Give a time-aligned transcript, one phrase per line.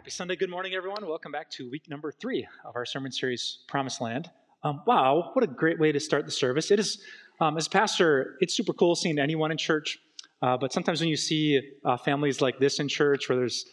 [0.00, 0.34] Happy Sunday.
[0.34, 1.06] Good morning, everyone.
[1.06, 4.30] Welcome back to week number three of our sermon series, Promised Land.
[4.64, 6.70] Um, wow, what a great way to start the service.
[6.70, 7.04] It is,
[7.38, 9.98] um, as pastor, it's super cool seeing anyone in church.
[10.40, 13.66] Uh, but sometimes when you see uh, families like this in church, where there's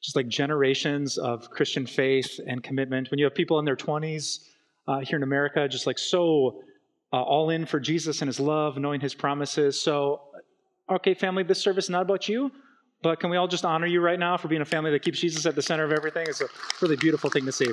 [0.00, 4.48] just like generations of Christian faith and commitment, when you have people in their 20s
[4.88, 6.62] uh, here in America, just like so
[7.12, 9.78] uh, all in for Jesus and his love, knowing his promises.
[9.78, 10.22] So,
[10.90, 12.50] okay, family, this service is not about you.
[13.06, 15.20] But can we all just honor you right now for being a family that keeps
[15.20, 16.26] Jesus at the center of everything?
[16.28, 16.48] It's a
[16.82, 17.68] really beautiful thing to see.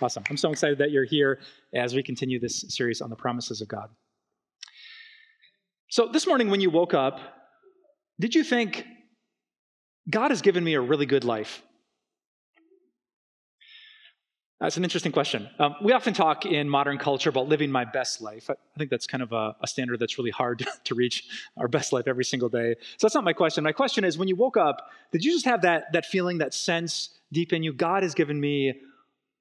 [0.00, 0.22] Awesome.
[0.30, 1.40] I'm so excited that you're here
[1.74, 3.88] as we continue this series on the promises of God.
[5.88, 7.18] So, this morning when you woke up,
[8.20, 8.86] did you think,
[10.08, 11.64] God has given me a really good life?
[14.60, 15.50] That's an interesting question.
[15.58, 18.48] Um, we often talk in modern culture about living my best life.
[18.48, 21.24] I think that's kind of a, a, standard that's really hard to reach
[21.58, 22.74] our best life every single day.
[22.96, 23.64] So that's not my question.
[23.64, 26.54] My question is when you woke up, did you just have that, that feeling, that
[26.54, 28.80] sense deep in you, God has given me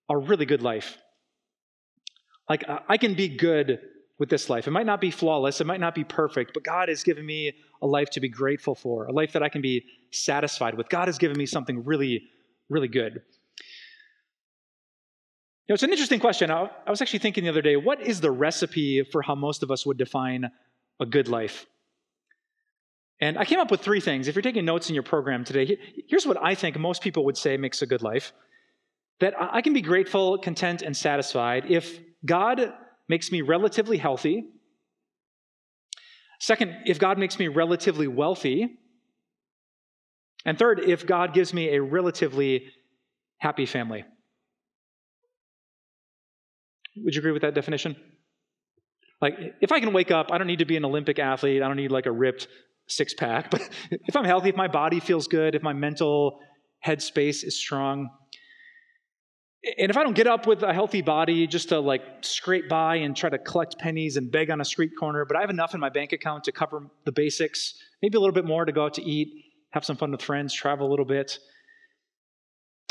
[0.10, 0.98] a really good life?
[2.50, 3.80] Like, I can be good
[4.20, 4.68] with this life.
[4.68, 7.54] It might not be flawless, it might not be perfect, but God has given me
[7.82, 10.90] a life to be grateful for, a life that I can be satisfied with.
[10.90, 12.30] God has given me something really,
[12.70, 13.22] really good.
[15.68, 16.52] You know, it's an interesting question.
[16.52, 19.64] I, I was actually thinking the other day what is the recipe for how most
[19.64, 20.52] of us would define
[21.00, 21.66] a good life?
[23.20, 24.28] And I came up with three things.
[24.28, 27.38] If you're taking notes in your program today, here's what I think most people would
[27.38, 28.32] say makes a good life
[29.22, 32.74] that I can be grateful, content, and satisfied if God
[33.08, 34.44] makes me relatively healthy.
[36.40, 38.78] Second, if God makes me relatively wealthy.
[40.46, 42.68] And third, if God gives me a relatively
[43.40, 44.04] happy family.
[46.98, 47.96] Would you agree with that definition?
[49.22, 51.68] Like, if I can wake up, I don't need to be an Olympic athlete, I
[51.68, 52.48] don't need like a ripped
[52.88, 56.40] six pack, but if I'm healthy, if my body feels good, if my mental
[56.86, 58.10] headspace is strong,
[59.78, 62.98] and if I don't get up with a healthy body just to like scrape by
[62.98, 65.74] and try to collect pennies and beg on a street corner, but I have enough
[65.74, 68.86] in my bank account to cover the basics, maybe a little bit more to go
[68.86, 69.30] out to eat,
[69.72, 71.40] have some fun with friends, travel a little bit.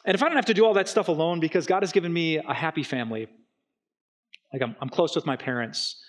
[0.04, 2.12] And if I don't have to do all that stuff alone because God has given
[2.12, 3.28] me a happy family,
[4.54, 6.00] like I'm, I'm close with my parents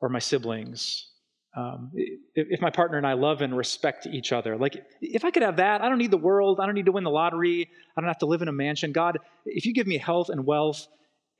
[0.00, 1.08] or my siblings.
[1.56, 5.30] Um, if, if my partner and I love and respect each other, like if I
[5.30, 6.60] could have that, I don't need the world.
[6.60, 7.70] I don't need to win the lottery.
[7.96, 8.92] I don't have to live in a mansion.
[8.92, 10.86] God, if you give me health and wealth,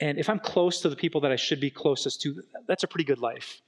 [0.00, 2.88] and if I'm close to the people that I should be closest to, that's a
[2.88, 3.60] pretty good life.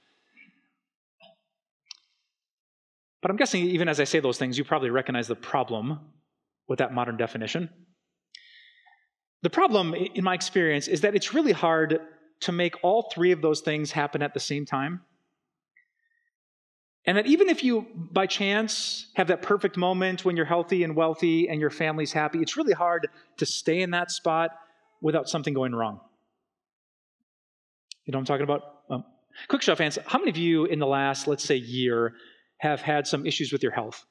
[3.21, 5.99] But I'm guessing, even as I say those things, you probably recognize the problem
[6.67, 7.69] with that modern definition.
[9.43, 11.99] The problem, in my experience, is that it's really hard
[12.41, 15.01] to make all three of those things happen at the same time.
[17.05, 20.95] And that even if you, by chance, have that perfect moment when you're healthy and
[20.95, 23.07] wealthy and your family's happy, it's really hard
[23.37, 24.51] to stay in that spot
[25.01, 26.01] without something going wrong.
[28.05, 28.61] You know I'm talking about?
[28.89, 29.03] Um,
[29.47, 29.97] quick show of hands.
[30.05, 32.13] How many of you in the last, let's say, year
[32.57, 34.05] have had some issues with your health?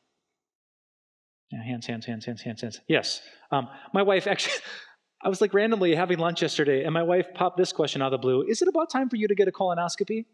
[1.50, 2.80] Yeah, hands, hands, hands, hands, hands, hands.
[2.88, 3.22] Yes.
[3.50, 4.54] Um, my wife actually,
[5.20, 8.12] I was like randomly having lunch yesterday, and my wife popped this question out of
[8.12, 10.26] the blue Is it about time for you to get a colonoscopy?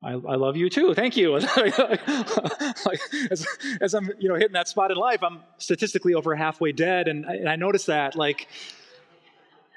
[0.00, 0.94] I, I, love you too.
[0.94, 1.36] Thank you.
[1.36, 1.44] as,
[3.80, 7.26] as, I'm, you know, hitting that spot in life, I'm statistically over halfway dead, and
[7.26, 8.14] I, and I notice that.
[8.14, 8.46] Like,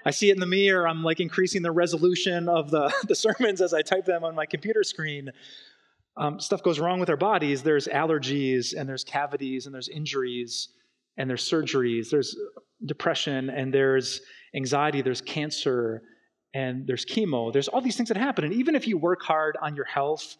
[0.06, 0.88] I see it in the mirror.
[0.88, 4.46] I'm like increasing the resolution of the, the sermons as I type them on my
[4.46, 5.32] computer screen.
[6.18, 7.64] Um, stuff goes wrong with our bodies.
[7.64, 10.70] There's allergies, and there's cavities, and there's injuries
[11.22, 12.36] and there's surgeries, there's
[12.84, 14.22] depression, and there's
[14.56, 16.02] anxiety, there's cancer,
[16.56, 17.54] and there's chemo.
[17.54, 18.44] There's all these things that happen.
[18.44, 20.36] And even if you work hard on your health,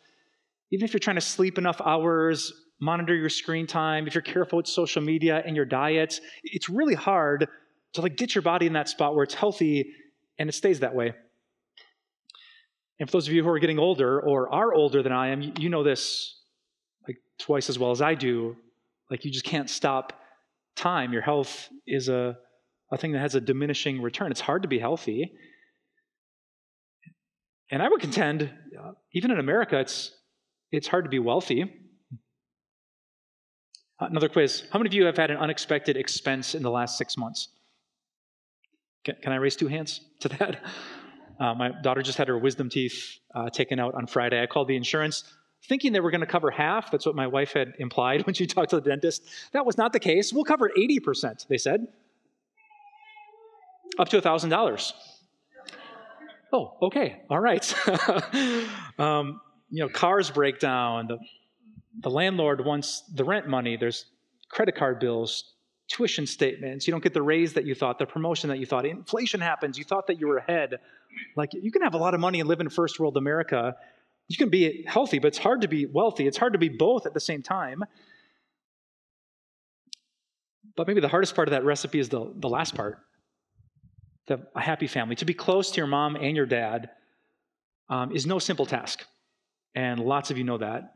[0.72, 4.58] even if you're trying to sleep enough hours, monitor your screen time, if you're careful
[4.58, 7.48] with social media and your diet, it's really hard
[7.94, 9.94] to like get your body in that spot where it's healthy
[10.40, 11.14] and it stays that way.
[13.00, 15.54] And for those of you who are getting older or are older than I am,
[15.60, 16.40] you know this
[17.08, 18.58] like twice as well as I do.
[19.12, 20.14] Like you just can't stop
[20.76, 21.14] time.
[21.14, 22.38] Your health is a,
[22.92, 24.32] a thing that has a diminishing return.
[24.32, 25.34] It's hard to be healthy.
[27.70, 30.12] And I would contend, uh, even in America, it's,
[30.72, 31.72] it's hard to be wealthy.
[34.00, 34.64] Another quiz.
[34.72, 37.50] How many of you have had an unexpected expense in the last six months?
[39.06, 40.64] Can, can I raise two hands to that?
[41.40, 44.44] Uh, my daughter just had her wisdom teeth uh, taken out on Friday.
[44.44, 45.24] I called the insurance
[45.68, 46.92] thinking they were going to cover half.
[46.92, 49.24] That's what my wife had implied when she talked to the dentist.
[49.54, 50.34] That was not the case.
[50.34, 51.88] We'll cover 80%, they said.
[54.00, 54.94] Up to $1,000.
[56.54, 57.22] Oh, okay.
[57.30, 57.74] All right.
[59.00, 61.18] um, you know, cars break down, the
[62.00, 64.06] the landlord wants the rent money, there's
[64.50, 65.54] credit card bills,
[65.88, 68.86] tuition statements, you don't get the raise that you thought, the promotion that you thought,
[68.86, 70.80] inflation happens, you thought that you were ahead.
[71.36, 73.76] Like you can have a lot of money and live in first world America.
[74.32, 76.26] You can be healthy, but it's hard to be wealthy.
[76.26, 77.84] It's hard to be both at the same time.
[80.78, 83.00] But maybe the hardest part of that recipe is the, the last part
[84.28, 85.16] the, a happy family.
[85.16, 86.92] To be close to your mom and your dad
[87.90, 89.06] um, is no simple task.
[89.76, 90.94] And lots of you know that.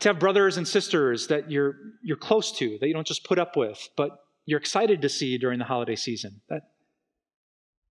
[0.00, 3.38] To have brothers and sisters that you're, you're close to, that you don't just put
[3.38, 4.10] up with, but
[4.44, 6.42] you're excited to see during the holiday season.
[6.50, 6.64] That,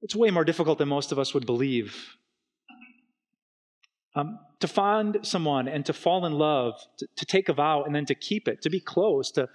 [0.03, 2.17] it's way more difficult than most of us would believe.
[4.17, 7.95] Um, to find someone and to fall in love, to, to, take a vow and
[7.95, 9.47] then to keep it, to be close, to,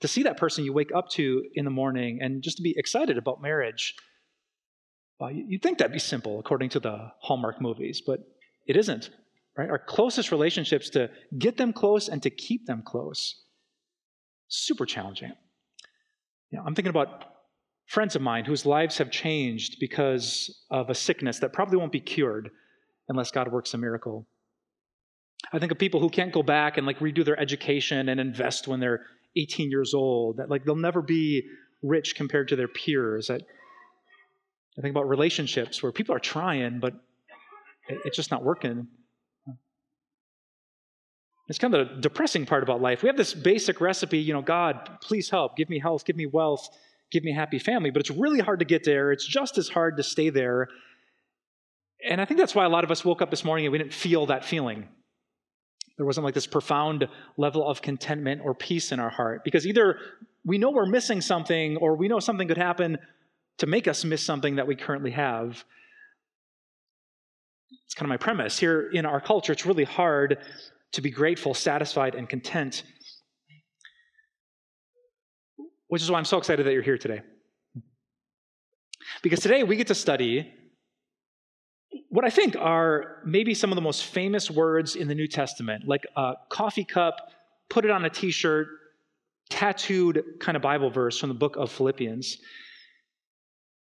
[0.00, 2.74] to see that person you wake up to in the morning and just to be
[2.76, 3.94] excited about marriage.
[5.18, 8.20] Well, you'd think that'd be simple according to the Hallmark movies, but
[8.66, 9.08] it isn't.
[9.56, 9.70] Right?
[9.70, 11.08] Our closest relationships to
[11.38, 13.42] get them close and to keep them close.
[14.48, 15.32] Super challenging.
[16.50, 17.24] You know, I'm thinking about
[17.86, 22.00] friends of mine whose lives have changed because of a sickness that probably won't be
[22.00, 22.50] cured
[23.10, 24.26] unless God works a miracle.
[25.52, 28.68] I think of people who can't go back and like redo their education and invest
[28.68, 29.00] when they're
[29.36, 31.42] 18 years old, that like they'll never be
[31.82, 33.28] rich compared to their peers.
[33.28, 36.94] I, I think about relationships where people are trying, but
[37.88, 38.86] it's just not working.
[41.48, 43.02] It's kind of the depressing part about life.
[43.02, 46.26] We have this basic recipe, you know, God, please help, give me health, give me
[46.26, 46.68] wealth,
[47.10, 49.10] give me a happy family, but it's really hard to get there.
[49.10, 50.68] It's just as hard to stay there.
[52.08, 53.78] And I think that's why a lot of us woke up this morning and we
[53.78, 54.88] didn't feel that feeling.
[55.96, 59.98] There wasn't like this profound level of contentment or peace in our heart because either
[60.44, 62.98] we know we're missing something or we know something could happen
[63.58, 65.62] to make us miss something that we currently have.
[67.84, 68.58] It's kind of my premise.
[68.58, 70.38] Here in our culture, it's really hard
[70.92, 72.84] to be grateful, satisfied, and content,
[75.88, 77.20] which is why I'm so excited that you're here today.
[79.22, 80.50] Because today we get to study
[82.10, 85.86] what I think are maybe some of the most famous words in the New Testament,
[85.86, 87.30] like a coffee cup,
[87.68, 88.66] put it on a t shirt,
[89.48, 92.38] tattooed kind of Bible verse from the book of Philippians.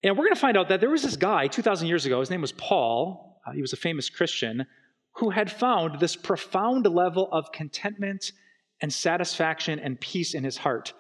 [0.02, 2.31] And we're going to find out that there was this guy 2,000 years ago, his
[2.31, 4.67] name was Paul, uh, he was a famous Christian,
[5.14, 8.32] who had found this profound level of contentment
[8.82, 10.93] and satisfaction and peace in his heart.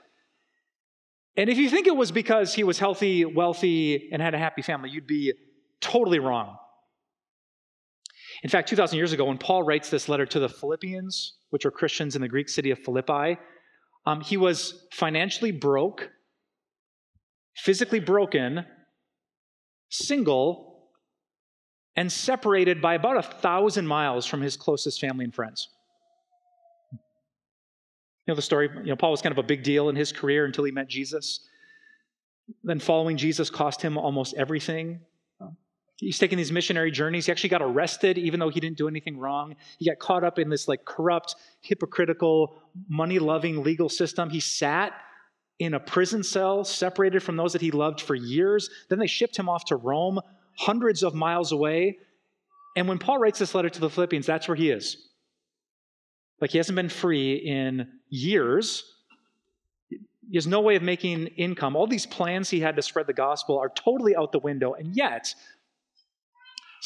[1.36, 4.62] And if you think it was because he was healthy, wealthy, and had a happy
[4.62, 5.34] family, you'd be
[5.80, 6.56] totally wrong.
[8.42, 11.70] In fact, 2,000 years ago, when Paul writes this letter to the Philippians, which are
[11.70, 13.38] Christians in the Greek city of Philippi,
[14.04, 16.10] um, he was financially broke,
[17.56, 18.64] physically broken,
[19.90, 20.90] single,
[21.96, 25.68] and separated by about a thousand miles from his closest family and friends.
[28.26, 30.12] You know the story, you know, Paul was kind of a big deal in his
[30.12, 31.40] career until he met Jesus.
[32.62, 35.00] Then following Jesus cost him almost everything.
[35.98, 37.26] He's taking these missionary journeys.
[37.26, 39.56] He actually got arrested even though he didn't do anything wrong.
[39.78, 44.28] He got caught up in this like corrupt, hypocritical, money-loving legal system.
[44.28, 44.92] He sat
[45.58, 48.68] in a prison cell separated from those that he loved for years.
[48.90, 50.20] Then they shipped him off to Rome,
[50.58, 51.98] hundreds of miles away.
[52.76, 54.98] And when Paul writes this letter to the Philippians, that's where he is.
[56.42, 58.84] Like he hasn't been free in years.
[59.88, 61.74] He has no way of making income.
[61.74, 64.74] All these plans he had to spread the gospel are totally out the window.
[64.74, 65.34] And yet,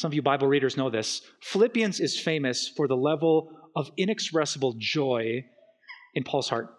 [0.01, 1.21] some of you Bible readers know this.
[1.43, 5.45] Philippians is famous for the level of inexpressible joy
[6.15, 6.69] in Paul's heart.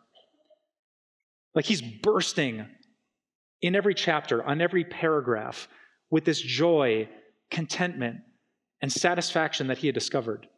[1.54, 2.66] Like he's bursting
[3.60, 5.68] in every chapter, on every paragraph,
[6.10, 7.08] with this joy,
[7.48, 8.16] contentment,
[8.80, 10.48] and satisfaction that he had discovered.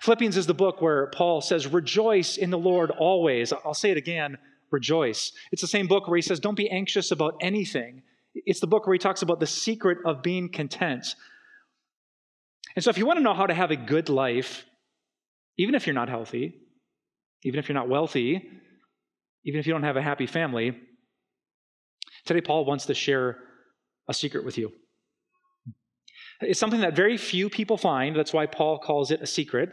[0.00, 3.52] Philippians is the book where Paul says, Rejoice in the Lord always.
[3.52, 4.38] I'll say it again
[4.72, 5.30] rejoice.
[5.52, 8.02] It's the same book where he says, Don't be anxious about anything.
[8.34, 11.14] It's the book where he talks about the secret of being content.
[12.76, 14.64] And so, if you want to know how to have a good life,
[15.56, 16.54] even if you're not healthy,
[17.44, 18.48] even if you're not wealthy,
[19.44, 20.76] even if you don't have a happy family,
[22.24, 23.38] today Paul wants to share
[24.08, 24.72] a secret with you.
[26.40, 28.16] It's something that very few people find.
[28.16, 29.70] That's why Paul calls it a secret.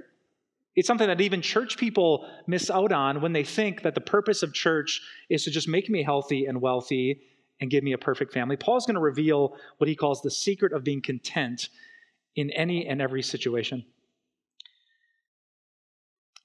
[0.75, 4.41] It's something that even church people miss out on when they think that the purpose
[4.41, 7.21] of church is to just make me healthy and wealthy
[7.59, 8.55] and give me a perfect family.
[8.55, 11.69] Paul's going to reveal what he calls the secret of being content
[12.35, 13.85] in any and every situation.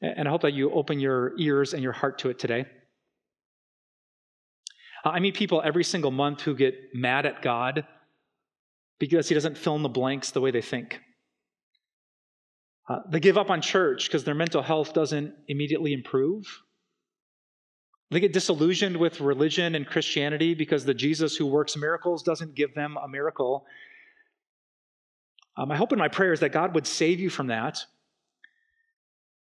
[0.03, 2.67] And I hope that you open your ears and your heart to it today.
[5.05, 7.87] I meet people every single month who get mad at God
[8.99, 11.01] because he doesn't fill in the blanks the way they think.
[12.89, 16.63] Uh, they give up on church because their mental health doesn't immediately improve.
[18.11, 22.75] They get disillusioned with religion and Christianity because the Jesus who works miracles doesn't give
[22.75, 23.67] them a miracle.
[25.57, 27.85] Um, hope in my prayer is that God would save you from that.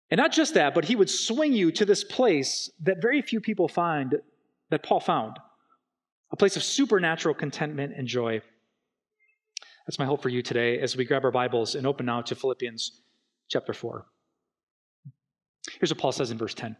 [0.10, 3.41] And not just that, but He would swing you to this place that very few
[3.41, 4.15] people find,
[4.69, 5.38] that Paul found
[6.31, 8.41] a place of supernatural contentment and joy.
[9.86, 12.36] That's my hope for you today as we grab our Bibles and open now to
[12.36, 13.01] Philippians
[13.50, 14.05] chapter 4.
[15.79, 16.75] Here's what Paul says in verse 10.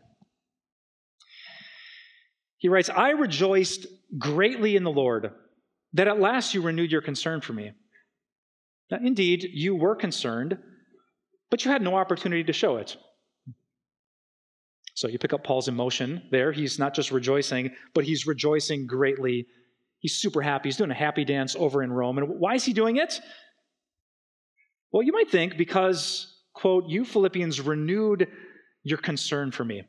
[2.58, 3.86] He writes, I rejoiced
[4.18, 5.32] greatly in the Lord
[5.94, 7.74] that at last you renewed your concern for me.
[8.92, 10.58] Now, indeed, you were concerned,
[11.50, 12.98] but you had no opportunity to show it.
[14.94, 16.52] So you pick up Paul's emotion there.
[16.52, 19.46] He's not just rejoicing, but he's rejoicing greatly.
[20.00, 20.70] He's super happy.
[20.70, 22.18] He's doing a happy dance over in Rome.
[22.18, 23.20] And why is he doing it?
[24.92, 28.28] Well, you might think because, quote, you Philippians renewed
[28.84, 29.84] your concern for me.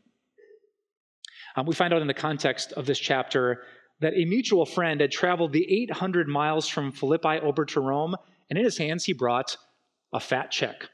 [1.55, 3.63] Um, we find out in the context of this chapter
[4.01, 8.17] that a mutual friend had traveled the 800 miles from Philippi over to Rome,
[8.51, 9.57] and in his hands he brought
[10.13, 10.89] a fat check.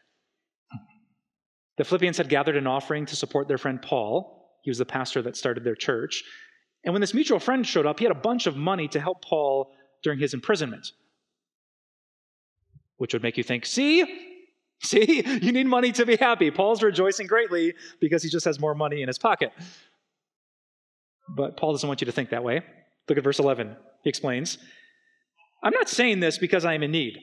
[1.78, 4.58] The Philippians had gathered an offering to support their friend Paul.
[4.62, 6.22] He was the pastor that started their church.
[6.84, 9.24] And when this mutual friend showed up, he had a bunch of money to help
[9.24, 10.86] Paul during his imprisonment.
[12.96, 14.04] Which would make you think, see,
[14.82, 16.50] see, you need money to be happy.
[16.50, 19.52] Paul's rejoicing greatly because he just has more money in his pocket.
[21.28, 22.62] But Paul doesn't want you to think that way.
[23.08, 23.76] Look at verse 11.
[24.02, 24.58] He explains
[25.64, 27.18] I'm not saying this because I am in need.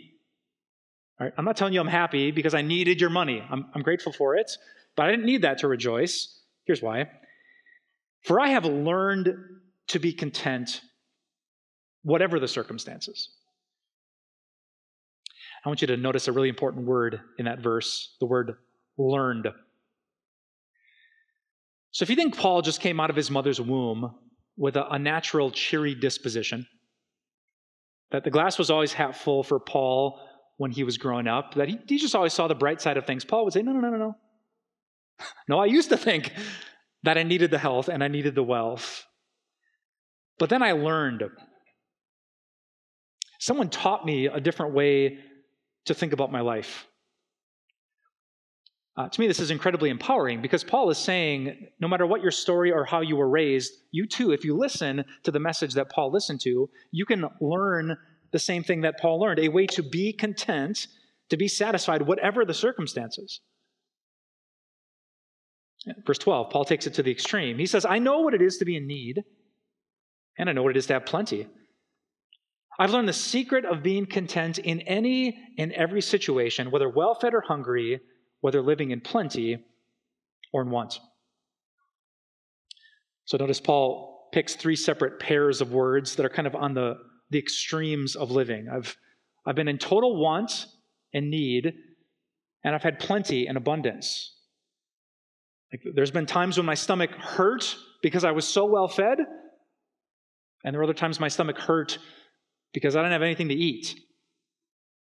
[1.19, 1.33] Right?
[1.37, 3.43] I'm not telling you I'm happy because I needed your money.
[3.49, 4.51] I'm, I'm grateful for it,
[4.95, 6.39] but I didn't need that to rejoice.
[6.65, 7.09] Here's why.
[8.23, 9.29] For I have learned
[9.89, 10.81] to be content,
[12.03, 13.29] whatever the circumstances.
[15.65, 18.55] I want you to notice a really important word in that verse the word
[18.97, 19.47] learned.
[21.91, 24.15] So if you think Paul just came out of his mother's womb
[24.55, 26.65] with a, a natural cheery disposition,
[28.11, 30.19] that the glass was always half full for Paul
[30.59, 33.05] when he was growing up, that he, he just always saw the bright side of
[33.05, 34.15] things, Paul would say, No, no, no, no, no.
[35.47, 36.33] No, I used to think
[37.03, 39.05] that I needed the health and I needed the wealth.
[40.37, 41.23] But then I learned.
[43.39, 45.19] Someone taught me a different way
[45.85, 46.87] to think about my life.
[48.97, 52.31] Uh, to me, this is incredibly empowering because Paul is saying no matter what your
[52.31, 55.89] story or how you were raised, you too, if you listen to the message that
[55.89, 57.95] Paul listened to, you can learn
[58.31, 60.87] the same thing that Paul learned a way to be content,
[61.29, 63.41] to be satisfied, whatever the circumstances.
[66.05, 67.57] Verse 12, Paul takes it to the extreme.
[67.57, 69.23] He says, I know what it is to be in need,
[70.37, 71.47] and I know what it is to have plenty.
[72.77, 77.33] I've learned the secret of being content in any and every situation, whether well fed
[77.33, 77.99] or hungry
[78.41, 79.57] whether living in plenty
[80.53, 80.99] or in want.
[83.25, 86.97] So notice Paul picks three separate pairs of words that are kind of on the,
[87.29, 88.67] the extremes of living.
[88.69, 88.95] I've,
[89.45, 90.65] I've been in total want
[91.13, 91.73] and need,
[92.63, 94.35] and I've had plenty and abundance.
[95.71, 99.19] Like, there's been times when my stomach hurt because I was so well fed,
[100.63, 101.97] and there were other times my stomach hurt
[102.73, 103.99] because I didn't have anything to eat.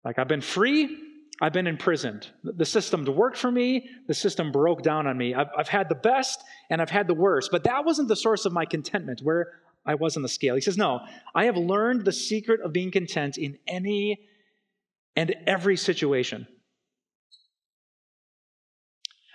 [0.04, 0.98] Like I've been free
[1.42, 2.30] I've been imprisoned.
[2.44, 5.34] The system worked for me, the system broke down on me.
[5.34, 8.46] I've, I've, had the best and I've had the worst, but that wasn't the source
[8.46, 9.48] of my contentment, where
[9.86, 10.56] I was on the scale.
[10.56, 11.02] He says, No,
[11.36, 14.20] I have learned the secret of being content in any
[15.16, 16.48] and every situation.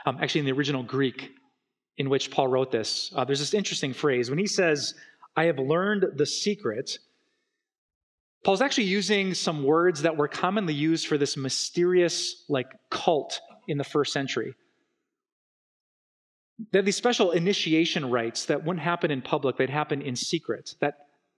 [0.06, 1.30] Um, actually, in the original Greek
[1.98, 4.30] in which Paul wrote this, uh, there's this interesting phrase.
[4.30, 4.94] When he says,
[5.36, 6.98] I have learned the secret,
[8.44, 13.76] Paul's actually using some words that were commonly used for this mysterious, like, cult in
[13.76, 14.54] the first century.
[16.72, 20.74] They had these special initiation rites that wouldn't happen in public, they'd happen in secret,
[20.80, 20.94] that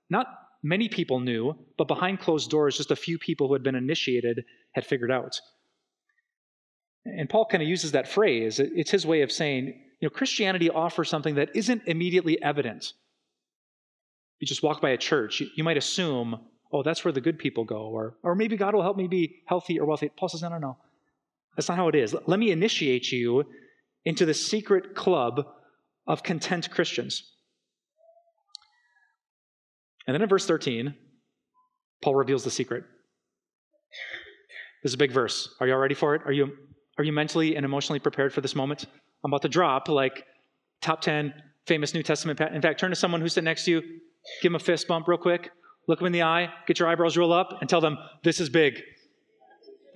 [0.09, 0.27] not
[0.63, 4.45] many people knew, but behind closed doors, just a few people who had been initiated
[4.73, 5.41] had figured out.
[7.05, 8.61] And Paul kind of uses that phrase.
[8.61, 9.67] It's his way of saying,
[10.01, 12.93] you know, Christianity offers something that isn't immediately evident.
[14.39, 16.41] You just walk by a church, you might assume
[16.73, 19.43] oh, that's where the good people go, or, or maybe God will help me be
[19.47, 20.11] healthy or wealthy.
[20.17, 20.77] Paul says, no, no, no.
[21.57, 22.15] That's not how it is.
[22.27, 23.45] Let me initiate you
[24.05, 25.47] into the secret club
[26.07, 27.23] of content Christians.
[30.07, 30.95] And then in verse 13,
[32.03, 32.85] Paul reveals the secret.
[34.83, 35.55] This is a big verse.
[35.61, 36.23] Are you all ready for it?
[36.25, 36.57] Are you,
[36.99, 38.87] are you mentally and emotionally prepared for this moment?
[39.23, 40.25] I'm about to drop like
[40.81, 41.35] top 10
[41.67, 42.41] famous New Testament.
[42.41, 45.07] In fact, turn to someone who's sitting next to you, give them a fist bump
[45.07, 45.51] real quick
[45.91, 48.49] look them in the eye, get your eyebrows rolled up, and tell them, This is
[48.49, 48.81] big.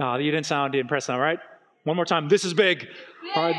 [0.00, 1.38] Oh, you didn't sound impressed, all right?
[1.84, 2.28] One more time.
[2.28, 2.88] This is big.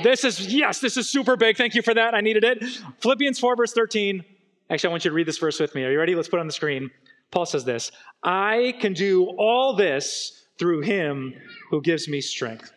[0.04, 1.58] This is, yes, this is super big.
[1.58, 2.14] Thank you for that.
[2.14, 2.64] I needed it.
[3.00, 4.24] Philippians 4, verse 13.
[4.70, 5.84] Actually, I want you to read this verse with me.
[5.84, 6.16] Are you ready?
[6.16, 6.90] Let's put it on the screen.
[7.32, 7.92] Paul says this
[8.24, 11.34] I can do all this through him
[11.70, 12.72] who gives me strength.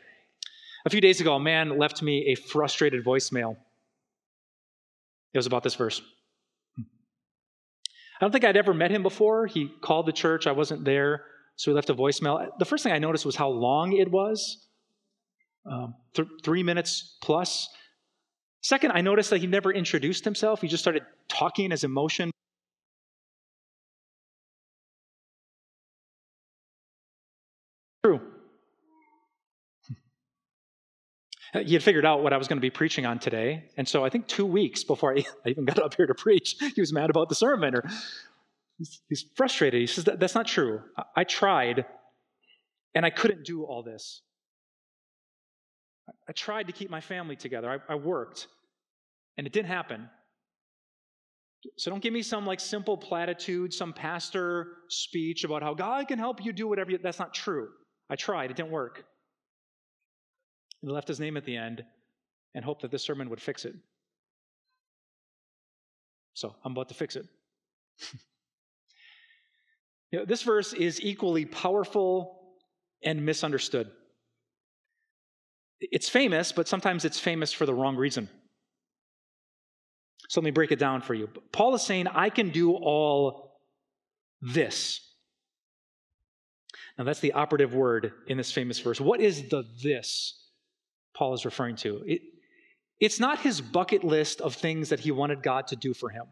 [0.85, 3.57] A few days ago, a man left me a frustrated voicemail.
[5.33, 6.03] It was about this verse.
[6.79, 9.47] I don't think I'd ever met him before.
[9.47, 10.47] He called the church.
[10.47, 11.25] I wasn't there,
[11.57, 12.49] so he left a voicemail.
[12.59, 14.67] The first thing I noticed was how long it was
[15.71, 17.69] um, th- three minutes plus.
[18.63, 20.61] Second, I noticed that he never introduced himself.
[20.61, 22.31] He just started talking his emotion.
[28.05, 28.21] True.
[31.65, 33.71] He had figured out what I was going to be preaching on today.
[33.79, 36.81] And so I think two weeks before I, even got up here to preach, he
[36.81, 37.85] was mad about the sermon or
[39.09, 39.81] he's, frustrated.
[39.81, 40.83] He says, That's not true.
[41.17, 41.87] I tried
[42.95, 44.21] and I couldn't do all this.
[46.29, 47.71] I tried to keep my family together.
[47.71, 48.49] I, I worked,
[49.37, 50.09] and it didn't happen.
[51.77, 56.19] So don't give me some like simple platitude, some pastor speech about how God can
[56.19, 57.69] help you do whatever you, that's not true.
[58.09, 59.05] I tried, it didn't work.
[60.81, 61.85] He left his name at the end
[62.55, 63.75] and hoped that this sermon would fix it.
[66.35, 67.27] So I'm about to fix it.
[70.13, 72.39] you know, this verse is equally powerful
[73.03, 73.91] and misunderstood.
[75.81, 78.29] It's famous, but sometimes it's famous for the wrong reason.
[80.29, 81.29] So let me break it down for you.
[81.53, 83.61] Paul is saying, I can do all
[84.43, 85.01] this.
[86.99, 89.01] Now, that's the operative word in this famous verse.
[89.01, 90.49] What is the this
[91.17, 92.03] Paul is referring to?
[92.05, 92.23] It,
[93.01, 96.25] it's not his bucket list of things that he wanted God to do for him.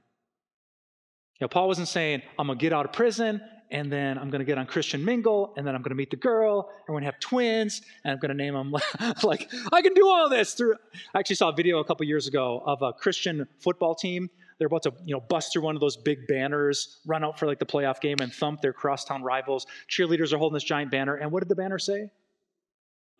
[1.40, 4.30] You know, Paul wasn't saying, I'm going to get out of prison and then I'm
[4.30, 6.88] going to get on Christian Mingle, and then I'm going to meet the girl, and
[6.88, 8.74] we're going to have twins, and I'm going to name them
[9.22, 10.54] like, I can do all this.
[10.54, 10.74] Through,
[11.14, 14.30] I actually saw a video a couple years ago of a Christian football team.
[14.58, 17.46] They're about to, you know, bust through one of those big banners, run out for
[17.46, 19.66] like the playoff game, and thump their crosstown rivals.
[19.90, 22.10] Cheerleaders are holding this giant banner, and what did the banner say?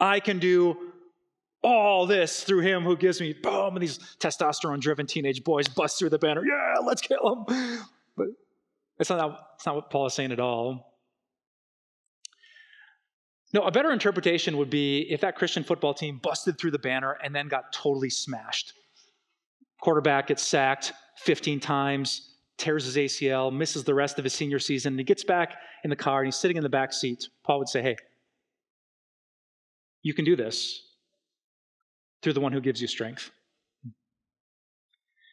[0.00, 0.76] I can do
[1.62, 6.10] all this through him who gives me boom, and these testosterone-driven teenage boys bust through
[6.10, 6.44] the banner.
[6.44, 7.84] Yeah, let's kill them.
[8.16, 8.28] But
[8.98, 10.92] that's not, that's not what Paul is saying at all.
[13.52, 17.16] No, a better interpretation would be if that Christian football team busted through the banner
[17.22, 18.72] and then got totally smashed.
[19.80, 24.94] Quarterback gets sacked 15 times, tears his ACL, misses the rest of his senior season,
[24.94, 27.28] and he gets back in the car and he's sitting in the back seat.
[27.44, 27.96] Paul would say, Hey,
[30.02, 30.82] you can do this
[32.22, 33.30] through the one who gives you strength.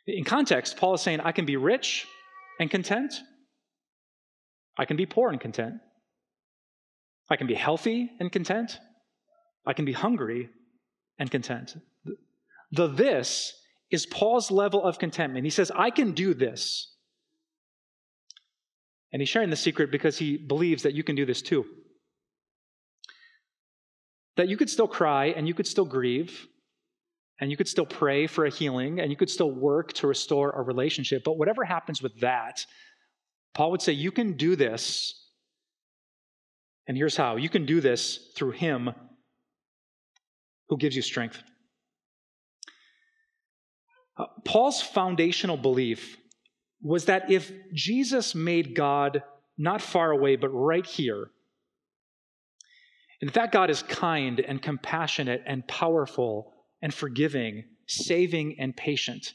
[0.06, 2.06] In context, Paul is saying, I can be rich
[2.60, 3.14] and content,
[4.78, 5.76] I can be poor and content.
[7.30, 8.80] I can be healthy and content.
[9.66, 10.50] I can be hungry
[11.20, 11.76] and content.
[12.72, 13.54] The this
[13.92, 15.46] is Paul's level of contentment.
[15.46, 16.92] He says, I can do this.
[19.12, 21.66] And he's sharing the secret because he believes that you can do this too.
[24.38, 26.48] That you could still cry and you could still grieve
[27.40, 30.50] and you could still pray for a healing and you could still work to restore
[30.50, 31.24] a relationship.
[31.24, 32.66] But whatever happens with that,
[33.54, 35.20] Paul would say, You can do this.
[36.88, 38.92] And here's how you can do this through Him
[40.70, 41.42] who gives you strength.
[44.18, 46.18] Uh, Paul's foundational belief
[46.82, 49.24] was that if Jesus made God
[49.58, 51.32] not far away, but right here,
[53.22, 59.34] and that God is kind and compassionate and powerful and forgiving, saving and patient,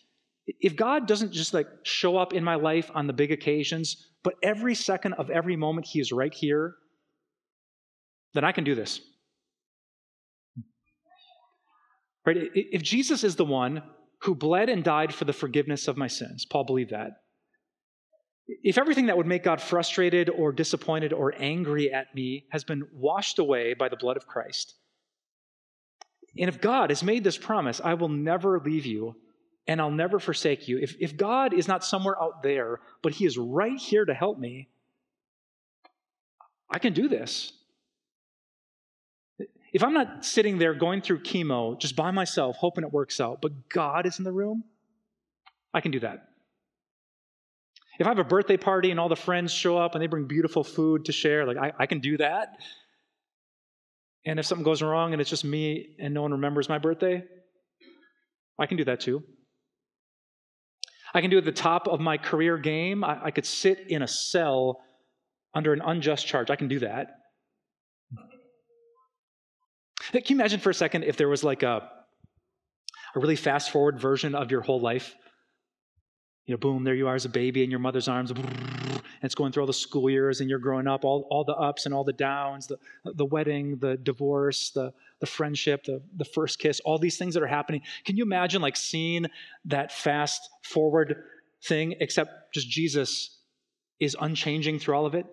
[0.61, 4.35] if God doesn't just like show up in my life on the big occasions, but
[4.43, 6.77] every second of every moment He is right here,
[8.35, 9.01] then I can do this.
[12.27, 12.51] Right?
[12.55, 13.83] If Jesus is the one
[14.23, 17.13] who bled and died for the forgiveness of my sins, Paul believed that.
[18.63, 22.89] If everything that would make God frustrated or disappointed or angry at me has been
[22.93, 24.75] washed away by the blood of Christ,
[26.39, 29.17] and if God has made this promise, I will never leave you
[29.69, 30.79] and I'll never forsake you.
[30.79, 34.39] If, if God is not somewhere out there, but He is right here to help
[34.39, 34.69] me,
[36.71, 37.53] I can do this.
[39.73, 43.43] If I'm not sitting there going through chemo just by myself, hoping it works out,
[43.43, 44.65] but God is in the room,
[45.75, 46.25] I can do that.
[48.01, 50.27] If I have a birthday party and all the friends show up and they bring
[50.27, 52.57] beautiful food to share, like I, I can do that.
[54.25, 57.25] And if something goes wrong and it's just me and no one remembers my birthday,
[58.59, 59.23] I can do that too.
[61.15, 63.03] I can do at the top of my career game.
[63.05, 64.81] I, I could sit in a cell
[65.55, 66.51] under an unjust charge.
[66.51, 67.15] I can do that.
[70.13, 71.91] Can you imagine for a second if there was like a,
[73.15, 75.15] a really fast forward version of your whole life?
[76.49, 79.35] You know, boom, there you are as a baby in your mother's arms, and it's
[79.35, 81.95] going through all the school years, and you're growing up, all, all the ups and
[81.95, 86.81] all the downs, the, the wedding, the divorce, the, the friendship, the, the first kiss,
[86.87, 87.83] all these things that are happening.
[88.07, 89.27] Can you imagine like seeing
[89.67, 91.23] that fast forward
[91.65, 93.41] thing, except just Jesus
[94.01, 95.27] is unchanging through all of it?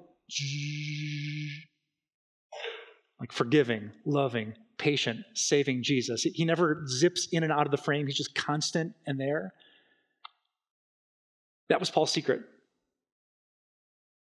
[3.22, 6.24] Like forgiving, loving, patient, saving Jesus.
[6.24, 9.54] He never zips in and out of the frame, he's just constant and there.
[11.70, 12.42] That was Paul's secret.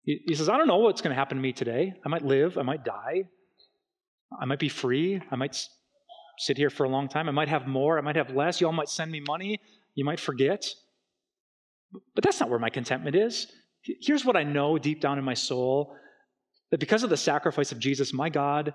[0.04, 1.94] He, says, I don't know what's going to happen to me today.
[2.04, 3.24] I might live, I might die,
[4.38, 5.56] I might be free, I might
[6.36, 8.60] sit here for a long time, I might have more, I might have less.
[8.60, 9.58] Y'all might send me money,
[9.94, 10.66] you might forget.
[12.14, 13.46] But that's not where my contentment is.
[13.80, 15.94] Here's what I know deep down in my soul
[16.70, 18.74] that because of the sacrifice of Jesus, my God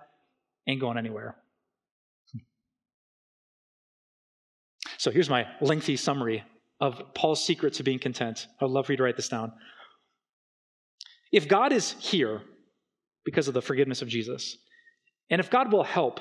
[0.67, 1.35] ain't going anywhere.
[4.97, 6.43] So here's my lengthy summary
[6.79, 8.47] of Paul's secret to being content.
[8.61, 9.51] I'd love for you to write this down.
[11.31, 12.41] If God is here
[13.25, 14.57] because of the forgiveness of Jesus,
[15.29, 16.19] and if God will help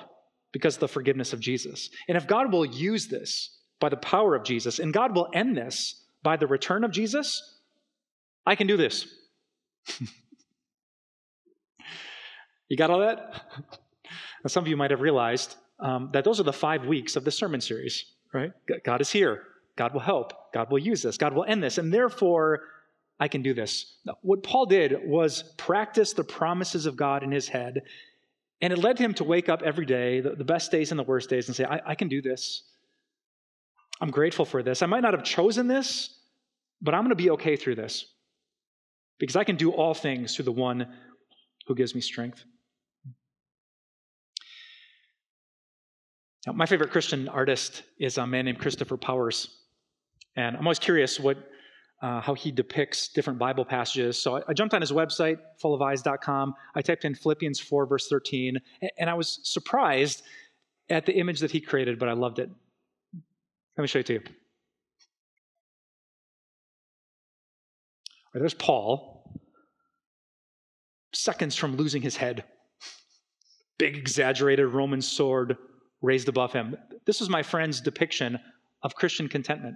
[0.53, 4.35] because of the forgiveness of Jesus, and if God will use this by the power
[4.35, 7.61] of Jesus, and God will end this by the return of Jesus,
[8.45, 9.07] I can do this.
[12.69, 13.45] you got all that?
[14.45, 17.25] Now, some of you might have realized um, that those are the five weeks of
[17.25, 18.53] the sermon series, right?
[18.85, 19.43] God is here.
[19.79, 20.53] God will help.
[20.53, 21.17] God will use this.
[21.17, 21.79] God will end this.
[21.79, 22.63] And therefore,
[23.21, 23.97] I can do this.
[24.23, 27.83] What Paul did was practice the promises of God in his head.
[28.61, 31.05] And it led him to wake up every day, the, the best days and the
[31.05, 32.65] worst days, and say, I, I can do this.
[34.01, 34.83] I'm grateful for this.
[34.83, 36.19] I might not have chosen this,
[36.83, 38.05] but I'm going to be okay through this
[39.19, 40.89] because I can do all things through the one
[41.69, 42.45] who gives me strength.
[46.47, 49.55] Now, my favorite Christian artist is a man named Christopher Powers.
[50.39, 51.37] And I'm always curious what,
[52.01, 54.23] uh, how he depicts different Bible passages.
[54.23, 56.55] So I, I jumped on his website, fullofeyes.com.
[56.77, 60.23] I typed in Philippians 4, verse 13, and, and I was surprised
[60.91, 62.49] at the image that he created, but I loved it.
[63.77, 64.21] Let me show it to you.
[68.33, 69.41] Right, there's Paul,
[71.13, 72.45] seconds from losing his head.
[73.77, 75.57] Big, exaggerated Roman sword
[76.01, 76.77] raised above him.
[77.07, 78.39] This is my friend's depiction
[78.85, 79.75] of Christian contentment.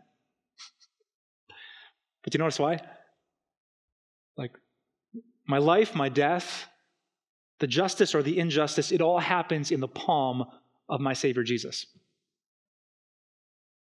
[2.22, 2.78] But you notice why?
[4.36, 4.52] Like,
[5.46, 6.66] my life, my death,
[7.58, 10.44] the justice or the injustice, it all happens in the palm
[10.88, 11.86] of my Savior Jesus.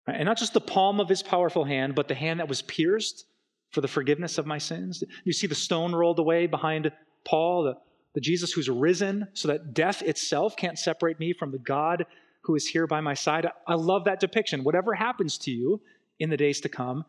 [0.07, 3.25] And not just the palm of his powerful hand, but the hand that was pierced
[3.71, 5.03] for the forgiveness of my sins.
[5.23, 6.91] You see the stone rolled away behind
[7.25, 7.77] Paul, the,
[8.13, 12.05] the Jesus who's risen, so that death itself can't separate me from the God
[12.41, 13.47] who is here by my side.
[13.65, 14.63] I love that depiction.
[14.63, 15.81] Whatever happens to you
[16.19, 17.05] in the days to come,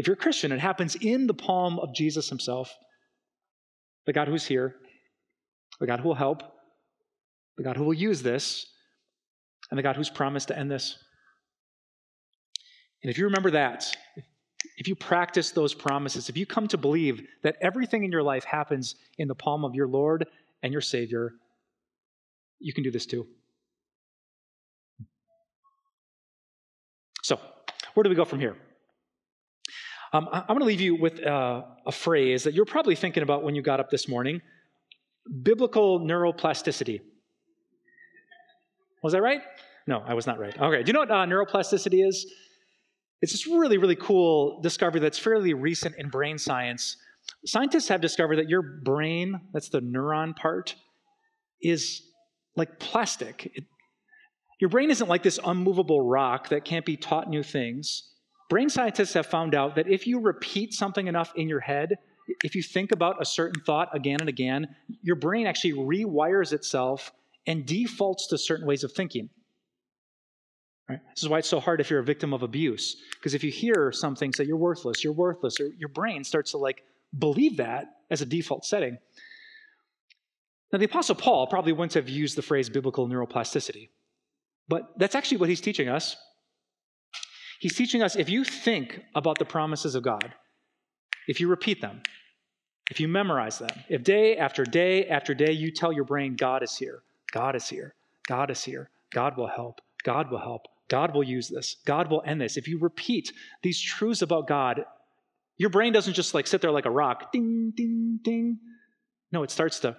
[0.00, 2.74] if you're a Christian, it happens in the palm of Jesus himself.
[4.06, 4.76] The God who's here,
[5.78, 6.42] the God who will help,
[7.58, 8.64] the God who will use this,
[9.70, 10.96] and the God who's promised to end this.
[13.02, 13.94] And if you remember that,
[14.78, 18.44] if you practice those promises, if you come to believe that everything in your life
[18.44, 20.26] happens in the palm of your Lord
[20.62, 21.32] and your Savior,
[22.58, 23.26] you can do this too.
[27.22, 27.38] So,
[27.92, 28.56] where do we go from here?
[30.12, 33.44] Um, I'm going to leave you with uh, a phrase that you're probably thinking about
[33.44, 34.40] when you got up this morning
[35.42, 37.00] biblical neuroplasticity.
[39.02, 39.40] Was that right?
[39.86, 40.58] No, I was not right.
[40.58, 42.26] Okay, do you know what uh, neuroplasticity is?
[43.22, 46.96] It's this really, really cool discovery that's fairly recent in brain science.
[47.44, 50.74] Scientists have discovered that your brain, that's the neuron part,
[51.62, 52.02] is
[52.56, 53.52] like plastic.
[53.54, 53.64] It,
[54.60, 58.09] your brain isn't like this unmovable rock that can't be taught new things.
[58.50, 61.96] Brain scientists have found out that if you repeat something enough in your head,
[62.42, 67.12] if you think about a certain thought again and again, your brain actually rewires itself
[67.46, 69.30] and defaults to certain ways of thinking.
[70.88, 70.98] Right?
[71.14, 72.96] This is why it's so hard if you're a victim of abuse.
[73.12, 76.58] Because if you hear something say you're worthless, you're worthless, or your brain starts to
[76.58, 76.82] like
[77.16, 78.98] believe that as a default setting.
[80.72, 83.90] Now, the Apostle Paul probably wouldn't have used the phrase biblical neuroplasticity,
[84.68, 86.16] but that's actually what he's teaching us.
[87.60, 90.32] He's teaching us if you think about the promises of God,
[91.28, 92.02] if you repeat them,
[92.90, 96.62] if you memorize them, if day after day after day you tell your brain, God
[96.62, 97.94] is here, God is here,
[98.26, 101.76] God is here, God will help, God will help, God will use this.
[101.84, 102.56] God will end this.
[102.56, 103.30] If you repeat
[103.62, 104.86] these truths about God,
[105.58, 108.58] your brain doesn't just like sit there like a rock, ding, ding, ding.
[109.30, 109.98] No, it starts to.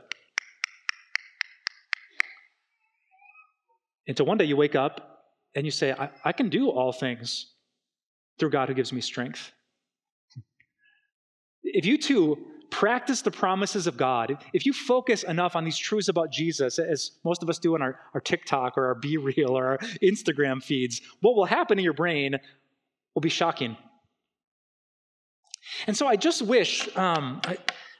[4.07, 5.10] Until one day you wake up
[5.55, 7.53] and you say, I, I can do all things
[8.39, 9.51] through God who gives me strength.
[11.63, 12.37] If you too
[12.69, 17.11] practice the promises of God, if you focus enough on these truths about Jesus, as
[17.23, 21.01] most of us do in our, our TikTok or our BeReal or our Instagram feeds,
[21.19, 22.37] what will happen in your brain
[23.13, 23.77] will be shocking.
[25.85, 27.57] And so I just wish, um, I,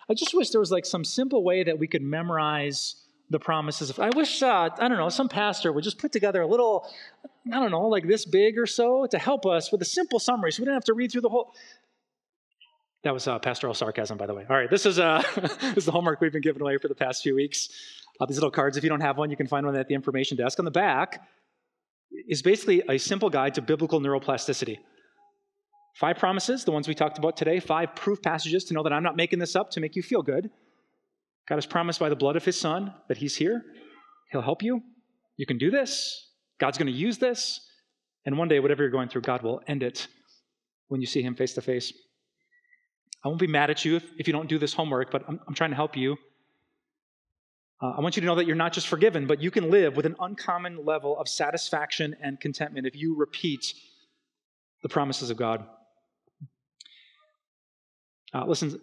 [0.09, 2.95] I just wish there was like some simple way that we could memorize
[3.31, 3.99] the promises of.
[3.99, 6.91] I wish, uh, I don't know, some pastor would just put together a little,
[7.51, 10.51] I don't know, like this big or so to help us with a simple summary
[10.51, 11.53] so we don't have to read through the whole.
[13.03, 14.45] That was uh, pastoral sarcasm, by the way.
[14.47, 16.95] All right, this is, uh, this is the homework we've been giving away for the
[16.95, 17.69] past few weeks.
[18.19, 19.95] Uh, these little cards, if you don't have one, you can find one at the
[19.95, 20.59] information desk.
[20.59, 21.27] On the back
[22.27, 24.77] is basically a simple guide to biblical neuroplasticity.
[25.95, 29.03] Five promises, the ones we talked about today, five proof passages to know that I'm
[29.03, 30.49] not making this up to make you feel good.
[31.47, 33.61] God has promised by the blood of his son that he's here.
[34.31, 34.81] He'll help you.
[35.37, 36.29] You can do this.
[36.59, 37.59] God's going to use this.
[38.25, 40.07] And one day, whatever you're going through, God will end it
[40.87, 41.91] when you see him face to face.
[43.23, 45.39] I won't be mad at you if, if you don't do this homework, but I'm,
[45.47, 46.17] I'm trying to help you.
[47.81, 49.95] Uh, I want you to know that you're not just forgiven, but you can live
[49.95, 53.73] with an uncommon level of satisfaction and contentment if you repeat
[54.83, 55.65] the promises of God.
[58.33, 58.79] Uh, listen,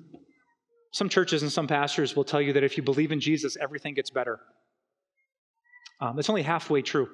[0.90, 3.94] some churches and some pastors will tell you that if you believe in Jesus, everything
[3.94, 4.40] gets better.
[6.00, 7.08] Um, that's only halfway true.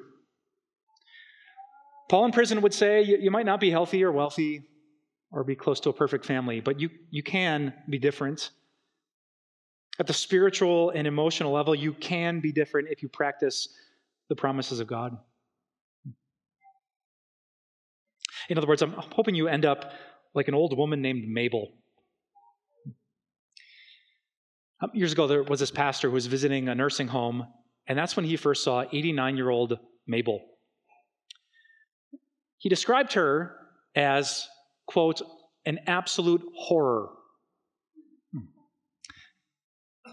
[2.08, 4.62] Paul in prison would say you, you might not be healthy or wealthy
[5.32, 8.50] or be close to a perfect family, but you, you can be different.
[9.98, 13.68] At the spiritual and emotional level, you can be different if you practice
[14.28, 15.16] the promises of God.
[18.48, 19.92] In other words, I'm hoping you end up
[20.34, 21.72] like an old woman named Mabel.
[24.92, 27.46] Years ago, there was this pastor who was visiting a nursing home,
[27.86, 30.40] and that's when he first saw 89 year old Mabel.
[32.58, 33.56] He described her
[33.94, 34.46] as
[34.86, 35.22] quote,
[35.66, 37.08] an absolute horror.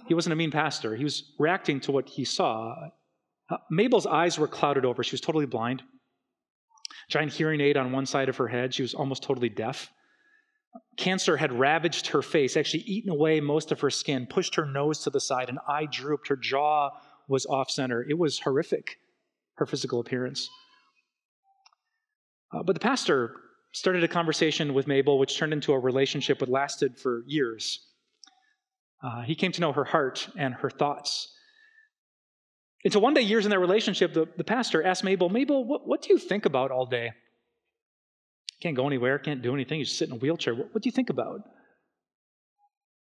[0.08, 0.96] He wasn't a mean pastor.
[0.96, 2.74] He was reacting to what he saw.
[3.50, 5.04] Uh, Mabel's eyes were clouded over.
[5.04, 5.84] She was totally blind.
[7.10, 8.74] Giant hearing aid on one side of her head.
[8.74, 9.92] She was almost totally deaf.
[10.98, 15.00] Cancer had ravaged her face, actually eaten away most of her skin, pushed her nose
[15.00, 16.92] to the side, an eye drooped, her jaw
[17.28, 18.06] was off center.
[18.08, 19.00] It was horrific,
[19.56, 20.50] her physical appearance.
[22.54, 23.36] Uh, but the pastor
[23.72, 27.88] started a conversation with Mabel, which turned into a relationship that lasted for years.
[29.02, 31.34] Uh, he came to know her heart and her thoughts.
[32.84, 36.02] Until one day, years in their relationship, the, the pastor asked Mabel, Mabel, what, what
[36.02, 37.12] do you think about all day?
[38.62, 40.54] Can't go anywhere, can't do anything, you just sit in a wheelchair.
[40.54, 41.42] What, what do you think about?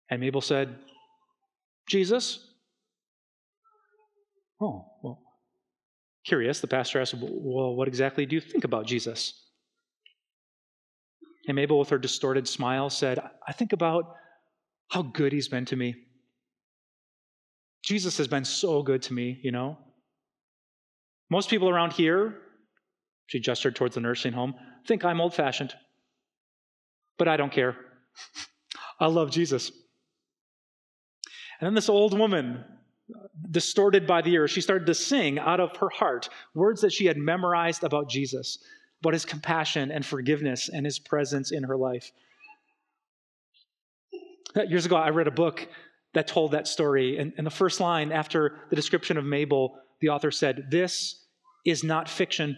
[0.09, 0.75] And Mabel said,
[1.89, 2.39] Jesus.
[4.61, 5.21] Oh, well,
[6.25, 6.61] curious.
[6.61, 9.33] The pastor asked, Well, what exactly do you think about Jesus?
[11.47, 14.05] And Mabel, with her distorted smile, said, I think about
[14.89, 15.95] how good he's been to me.
[17.83, 19.77] Jesus has been so good to me, you know.
[21.29, 22.35] Most people around here,
[23.27, 24.53] she gestured towards the nursing home,
[24.87, 25.73] think I'm old fashioned.
[27.17, 27.75] But I don't care.
[28.99, 29.71] I love Jesus.
[31.59, 32.63] And then this old woman,
[33.49, 37.05] distorted by the ear, she started to sing out of her heart words that she
[37.05, 38.57] had memorized about Jesus
[39.03, 42.09] about his compassion and forgiveness and his presence in her life.
[44.55, 45.67] Uh, years ago, I read a book
[46.13, 47.17] that told that story.
[47.17, 51.25] And, and the first line after the description of Mabel, the author said, This
[51.65, 52.55] is not fiction.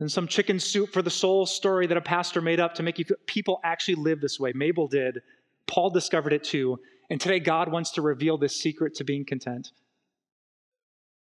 [0.00, 2.98] And some chicken soup for the soul story that a pastor made up to make
[2.98, 4.52] you people actually live this way.
[4.54, 5.20] Mabel did.
[5.66, 6.80] Paul discovered it too.
[7.10, 9.72] And today, God wants to reveal this secret to being content.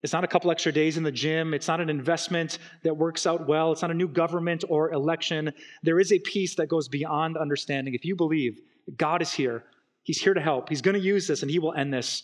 [0.03, 1.53] It's not a couple extra days in the gym.
[1.53, 3.71] It's not an investment that works out well.
[3.71, 5.53] It's not a new government or election.
[5.83, 7.93] There is a peace that goes beyond understanding.
[7.93, 8.61] If you believe
[8.95, 9.63] God is here,
[10.03, 12.23] He's here to help, He's going to use this, and He will end this,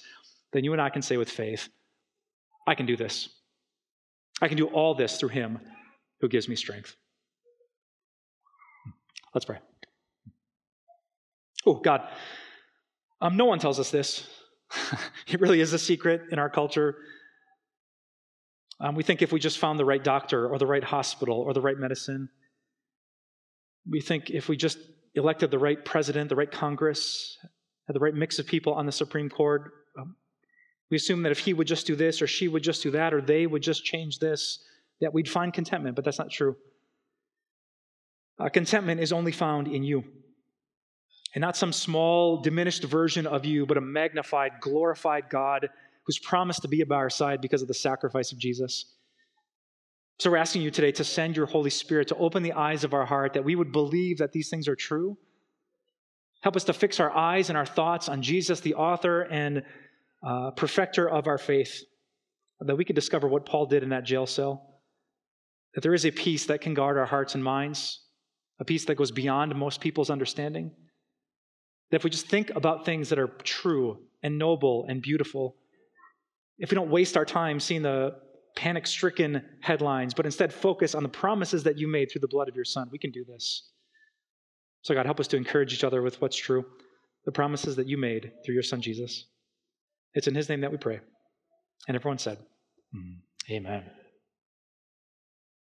[0.53, 1.69] then you and I can say with faith,
[2.65, 3.29] I can do this.
[4.41, 5.59] I can do all this through Him
[6.21, 6.95] who gives me strength.
[9.33, 9.59] Let's pray.
[11.65, 12.07] Oh, God,
[13.21, 14.27] um, no one tells us this.
[15.27, 16.95] it really is a secret in our culture.
[18.79, 21.53] Um, we think if we just found the right doctor or the right hospital or
[21.53, 22.29] the right medicine,
[23.89, 24.77] we think if we just
[25.15, 27.37] elected the right president, the right Congress,
[27.87, 30.15] had the right mix of people on the Supreme Court, um,
[30.91, 33.13] we assume that if he would just do this or she would just do that
[33.13, 34.63] or they would just change this,
[35.01, 36.55] that we'd find contentment, but that's not true.
[38.39, 40.03] Uh, contentment is only found in you.
[41.33, 45.69] And not some small, diminished version of you, but a magnified, glorified God
[46.05, 48.85] who's promised to be by our side because of the sacrifice of Jesus.
[50.19, 52.93] So we're asking you today to send your Holy Spirit to open the eyes of
[52.93, 55.17] our heart that we would believe that these things are true.
[56.41, 59.63] Help us to fix our eyes and our thoughts on Jesus, the author and
[60.25, 61.83] uh, perfecter of our faith,
[62.61, 64.66] that we could discover what Paul did in that jail cell,
[65.73, 68.01] that there is a peace that can guard our hearts and minds,
[68.59, 70.71] a peace that goes beyond most people's understanding.
[71.91, 75.55] That if we just think about things that are true and noble and beautiful,
[76.57, 78.15] if we don't waste our time seeing the
[78.55, 82.49] panic stricken headlines, but instead focus on the promises that you made through the blood
[82.49, 83.69] of your Son, we can do this.
[84.81, 86.65] So, God, help us to encourage each other with what's true,
[87.25, 89.25] the promises that you made through your Son, Jesus.
[90.15, 90.99] It's in His name that we pray.
[91.87, 92.39] And everyone said,
[92.95, 93.17] mm,
[93.51, 93.83] Amen.